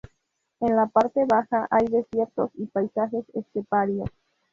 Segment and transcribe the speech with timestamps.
[0.61, 4.09] En la parte baja hay desiertos y paisajes esteparios.